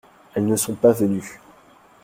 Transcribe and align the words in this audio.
Elles 0.33 0.47
ne 0.47 0.55
sont 0.55 0.73
pas 0.73 0.93
venues. 0.93 1.39